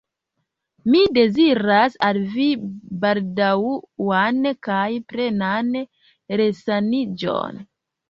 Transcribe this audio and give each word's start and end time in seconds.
Mi 0.93 1.01
deziras 1.17 1.97
al 2.07 2.19
vi 2.31 2.47
baldaŭan 3.05 4.43
kaj 4.71 4.83
plenan 5.15 5.73
resaniĝon. 6.45 7.67